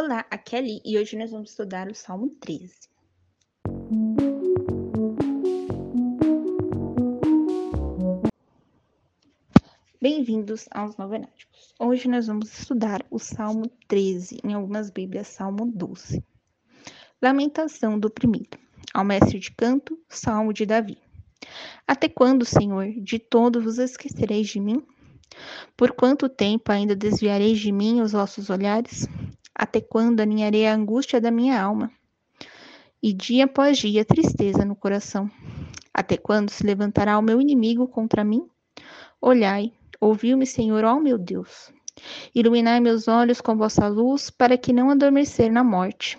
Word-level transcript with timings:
Olá, 0.00 0.24
aqui 0.30 0.54
é 0.54 0.60
Ali 0.60 0.80
e 0.84 0.96
hoje 0.96 1.18
nós 1.18 1.32
vamos 1.32 1.50
estudar 1.50 1.88
o 1.88 1.94
Salmo 1.94 2.28
13. 2.40 2.72
Bem-vindos 10.00 10.68
aos 10.70 10.96
Novenáticos. 10.96 11.74
Hoje 11.80 12.06
nós 12.06 12.28
vamos 12.28 12.56
estudar 12.56 13.04
o 13.10 13.18
Salmo 13.18 13.68
13, 13.88 14.38
em 14.44 14.54
algumas 14.54 14.88
Bíblias, 14.88 15.26
Salmo 15.26 15.66
12. 15.66 16.22
Lamentação 17.20 17.98
do 17.98 18.06
oprimido. 18.06 18.56
Ao 18.94 19.04
mestre 19.04 19.40
de 19.40 19.50
canto, 19.50 19.98
Salmo 20.08 20.52
de 20.52 20.64
Davi. 20.64 20.96
Até 21.88 22.08
quando, 22.08 22.44
Senhor, 22.44 22.86
de 23.02 23.18
todo 23.18 23.60
vos 23.60 23.78
esquecereis 23.78 24.46
de 24.46 24.60
mim? 24.60 24.80
Por 25.76 25.90
quanto 25.90 26.28
tempo 26.28 26.70
ainda 26.70 26.94
desviareis 26.94 27.58
de 27.58 27.72
mim 27.72 28.00
os 28.00 28.12
vossos 28.12 28.48
olhares? 28.48 29.08
Até 29.58 29.80
quando 29.80 30.20
aninharei 30.20 30.68
a 30.68 30.74
angústia 30.74 31.20
da 31.20 31.32
minha 31.32 31.60
alma? 31.60 31.90
E 33.02 33.12
dia 33.12 33.46
após 33.46 33.76
dia 33.76 34.04
tristeza 34.04 34.64
no 34.64 34.76
coração. 34.76 35.28
Até 35.92 36.16
quando 36.16 36.50
se 36.50 36.64
levantará 36.64 37.18
o 37.18 37.22
meu 37.22 37.40
inimigo 37.40 37.88
contra 37.88 38.22
mim? 38.22 38.48
Olhai, 39.20 39.72
ouviu-me, 40.00 40.46
Senhor, 40.46 40.84
ó 40.84 41.00
meu 41.00 41.18
Deus. 41.18 41.72
Iluminai 42.32 42.78
meus 42.78 43.08
olhos 43.08 43.40
com 43.40 43.56
vossa 43.56 43.88
luz, 43.88 44.30
para 44.30 44.56
que 44.56 44.72
não 44.72 44.90
adormecer 44.90 45.50
na 45.50 45.64
morte, 45.64 46.16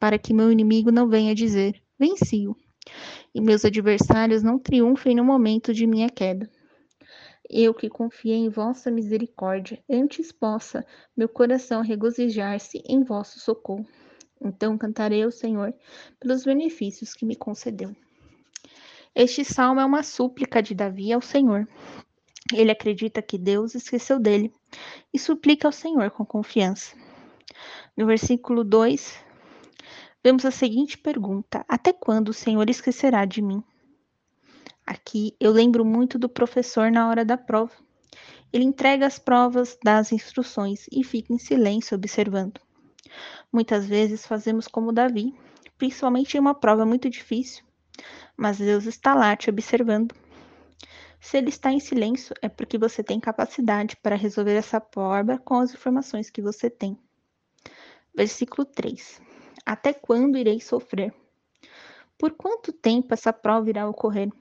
para 0.00 0.18
que 0.18 0.34
meu 0.34 0.50
inimigo 0.50 0.90
não 0.90 1.08
venha 1.08 1.32
dizer: 1.32 1.80
Venci-o, 1.96 2.56
e 3.32 3.40
meus 3.40 3.64
adversários 3.64 4.42
não 4.42 4.58
triunfem 4.58 5.14
no 5.14 5.24
momento 5.24 5.72
de 5.72 5.86
minha 5.86 6.10
queda. 6.10 6.50
Eu 7.52 7.74
que 7.74 7.88
confiei 7.88 8.36
em 8.36 8.48
vossa 8.48 8.92
misericórdia, 8.92 9.82
antes 9.90 10.30
possa 10.30 10.86
meu 11.16 11.28
coração 11.28 11.82
regozijar-se 11.82 12.80
em 12.86 13.02
vosso 13.02 13.40
socorro. 13.40 13.84
Então 14.40 14.78
cantarei 14.78 15.24
ao 15.24 15.32
Senhor 15.32 15.74
pelos 16.20 16.44
benefícios 16.44 17.12
que 17.12 17.26
me 17.26 17.34
concedeu. 17.34 17.92
Este 19.12 19.44
salmo 19.44 19.80
é 19.80 19.84
uma 19.84 20.04
súplica 20.04 20.62
de 20.62 20.76
Davi 20.76 21.12
ao 21.12 21.20
Senhor. 21.20 21.66
Ele 22.54 22.70
acredita 22.70 23.20
que 23.20 23.36
Deus 23.36 23.74
esqueceu 23.74 24.20
dele 24.20 24.52
e 25.12 25.18
suplica 25.18 25.66
ao 25.66 25.72
Senhor 25.72 26.08
com 26.12 26.24
confiança. 26.24 26.94
No 27.96 28.06
versículo 28.06 28.62
2, 28.62 29.24
vemos 30.22 30.44
a 30.44 30.52
seguinte 30.52 30.96
pergunta: 30.96 31.64
Até 31.68 31.92
quando 31.92 32.28
o 32.28 32.32
Senhor 32.32 32.70
esquecerá 32.70 33.24
de 33.24 33.42
mim? 33.42 33.60
Aqui 34.90 35.36
eu 35.38 35.52
lembro 35.52 35.84
muito 35.84 36.18
do 36.18 36.28
professor 36.28 36.90
na 36.90 37.08
hora 37.08 37.24
da 37.24 37.38
prova. 37.38 37.72
Ele 38.52 38.64
entrega 38.64 39.06
as 39.06 39.20
provas, 39.20 39.78
dá 39.84 39.98
as 39.98 40.10
instruções 40.10 40.88
e 40.90 41.04
fica 41.04 41.32
em 41.32 41.38
silêncio 41.38 41.94
observando. 41.94 42.60
Muitas 43.52 43.86
vezes 43.86 44.26
fazemos 44.26 44.66
como 44.66 44.92
Davi, 44.92 45.32
principalmente 45.78 46.36
em 46.36 46.40
uma 46.40 46.56
prova 46.56 46.84
muito 46.84 47.08
difícil, 47.08 47.62
mas 48.36 48.58
Deus 48.58 48.84
está 48.84 49.14
lá 49.14 49.36
te 49.36 49.48
observando. 49.48 50.12
Se 51.20 51.38
ele 51.38 51.50
está 51.50 51.70
em 51.70 51.78
silêncio, 51.78 52.34
é 52.42 52.48
porque 52.48 52.76
você 52.76 53.00
tem 53.04 53.20
capacidade 53.20 53.94
para 53.94 54.16
resolver 54.16 54.56
essa 54.56 54.80
prova 54.80 55.38
com 55.38 55.60
as 55.60 55.72
informações 55.72 56.30
que 56.30 56.42
você 56.42 56.68
tem. 56.68 56.98
Versículo 58.12 58.64
3: 58.64 59.22
Até 59.64 59.92
quando 59.92 60.36
irei 60.36 60.60
sofrer? 60.60 61.14
Por 62.18 62.32
quanto 62.32 62.72
tempo 62.72 63.14
essa 63.14 63.32
prova 63.32 63.70
irá 63.70 63.88
ocorrer? 63.88 64.32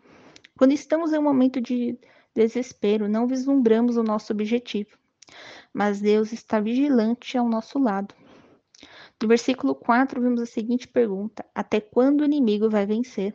Quando 0.60 0.74
estamos 0.74 1.14
em 1.14 1.18
um 1.18 1.24
momento 1.24 1.62
de 1.62 1.98
desespero, 2.36 3.08
não 3.08 3.26
vislumbramos 3.26 3.96
o 3.96 4.04
nosso 4.04 4.34
objetivo, 4.34 4.90
mas 5.74 6.02
Deus 6.02 6.34
está 6.34 6.60
vigilante 6.60 7.38
ao 7.38 7.48
nosso 7.48 7.80
lado. 7.80 8.14
No 9.22 9.30
versículo 9.30 9.74
4, 9.74 10.22
vemos 10.22 10.42
a 10.42 10.46
seguinte 10.46 10.86
pergunta: 10.86 11.46
Até 11.56 11.80
quando 11.80 12.20
o 12.20 12.26
inimigo 12.26 12.70
vai 12.70 12.86
vencer? 12.86 13.34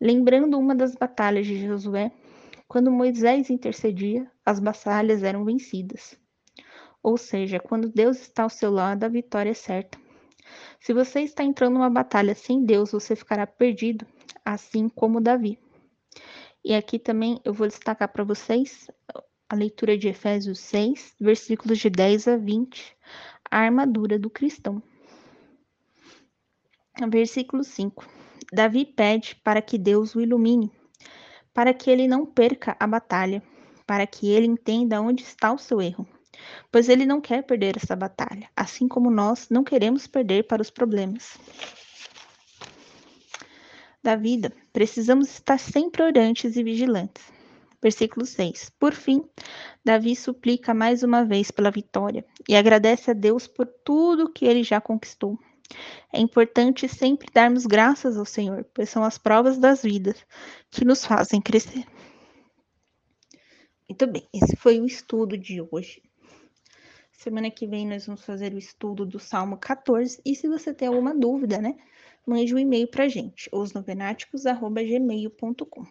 Lembrando 0.00 0.56
uma 0.56 0.72
das 0.72 0.94
batalhas 0.94 1.48
de 1.48 1.66
Josué, 1.66 2.12
quando 2.68 2.92
Moisés 2.92 3.50
intercedia, 3.50 4.30
as 4.46 4.60
batalhas 4.60 5.24
eram 5.24 5.44
vencidas. 5.44 6.16
Ou 7.02 7.16
seja, 7.18 7.58
quando 7.58 7.88
Deus 7.88 8.20
está 8.20 8.44
ao 8.44 8.50
seu 8.50 8.70
lado, 8.70 9.02
a 9.02 9.08
vitória 9.08 9.50
é 9.50 9.54
certa. 9.54 9.98
Se 10.78 10.92
você 10.92 11.22
está 11.22 11.42
entrando 11.42 11.74
numa 11.74 11.90
batalha 11.90 12.36
sem 12.36 12.64
Deus, 12.64 12.92
você 12.92 13.16
ficará 13.16 13.48
perdido, 13.48 14.06
assim 14.44 14.88
como 14.88 15.20
Davi. 15.20 15.58
E 16.64 16.74
aqui 16.74 16.98
também 16.98 17.38
eu 17.44 17.52
vou 17.52 17.68
destacar 17.68 18.08
para 18.08 18.24
vocês 18.24 18.90
a 19.50 19.54
leitura 19.54 19.98
de 19.98 20.08
Efésios 20.08 20.58
6, 20.60 21.14
versículos 21.20 21.78
de 21.78 21.90
10 21.90 22.26
a 22.26 22.36
20, 22.38 22.96
a 23.50 23.58
armadura 23.58 24.18
do 24.18 24.30
cristão. 24.30 24.82
Versículo 27.10 27.62
5. 27.62 28.08
Davi 28.50 28.86
pede 28.86 29.36
para 29.44 29.60
que 29.60 29.76
Deus 29.76 30.14
o 30.14 30.22
ilumine, 30.22 30.72
para 31.52 31.74
que 31.74 31.90
ele 31.90 32.08
não 32.08 32.24
perca 32.24 32.74
a 32.80 32.86
batalha, 32.86 33.42
para 33.86 34.06
que 34.06 34.30
ele 34.30 34.46
entenda 34.46 35.02
onde 35.02 35.22
está 35.22 35.52
o 35.52 35.58
seu 35.58 35.82
erro, 35.82 36.08
pois 36.72 36.88
ele 36.88 37.04
não 37.04 37.20
quer 37.20 37.42
perder 37.42 37.76
essa 37.76 37.94
batalha, 37.94 38.48
assim 38.56 38.88
como 38.88 39.10
nós 39.10 39.50
não 39.50 39.62
queremos 39.62 40.06
perder 40.06 40.46
para 40.46 40.62
os 40.62 40.70
problemas 40.70 41.36
da 44.02 44.16
vida, 44.16 44.52
precisamos 44.74 45.30
estar 45.30 45.56
sempre 45.56 46.02
orantes 46.02 46.56
e 46.56 46.64
vigilantes. 46.64 47.22
Versículo 47.80 48.26
6. 48.26 48.72
Por 48.76 48.92
fim, 48.92 49.22
Davi 49.84 50.16
suplica 50.16 50.74
mais 50.74 51.04
uma 51.04 51.24
vez 51.24 51.52
pela 51.52 51.70
vitória 51.70 52.24
e 52.48 52.56
agradece 52.56 53.12
a 53.12 53.14
Deus 53.14 53.46
por 53.46 53.66
tudo 53.66 54.32
que 54.32 54.44
ele 54.44 54.64
já 54.64 54.80
conquistou. 54.80 55.38
É 56.12 56.20
importante 56.20 56.88
sempre 56.88 57.28
darmos 57.32 57.66
graças 57.66 58.18
ao 58.18 58.24
Senhor, 58.24 58.66
pois 58.74 58.90
são 58.90 59.04
as 59.04 59.16
provas 59.16 59.58
das 59.58 59.82
vidas 59.82 60.26
que 60.70 60.84
nos 60.84 61.06
fazem 61.06 61.40
crescer. 61.40 61.86
Muito 63.88 64.06
bem, 64.08 64.26
esse 64.34 64.56
foi 64.56 64.80
o 64.80 64.86
estudo 64.86 65.38
de 65.38 65.62
hoje. 65.70 66.02
Semana 67.12 67.48
que 67.48 67.66
vem 67.66 67.86
nós 67.86 68.06
vamos 68.06 68.24
fazer 68.24 68.52
o 68.52 68.58
estudo 68.58 69.06
do 69.06 69.20
Salmo 69.20 69.56
14. 69.56 70.20
E 70.24 70.34
se 70.34 70.48
você 70.48 70.74
tem 70.74 70.88
alguma 70.88 71.14
dúvida, 71.14 71.58
né? 71.58 71.76
Mande 72.26 72.54
um 72.54 72.58
e-mail 72.58 72.88
para 72.88 73.04
a 73.04 73.08
gente, 73.08 73.50
osnovenáticos.gmail.com. 73.52 75.84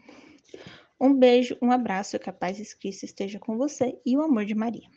Um 1.00 1.14
beijo, 1.14 1.56
um 1.62 1.72
abraço, 1.72 2.18
que 2.20 2.30
a 2.30 2.34
de 2.34 2.74
Cristo 2.74 3.04
esteja 3.04 3.40
com 3.40 3.58
você 3.58 3.98
e 4.06 4.18
o 4.18 4.22
amor 4.22 4.46
de 4.46 4.56
Maria. 4.56 4.88